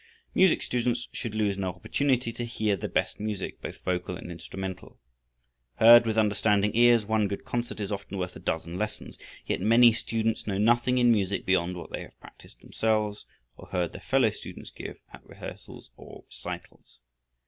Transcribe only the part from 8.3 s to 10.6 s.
a dozen lessons, yet many students know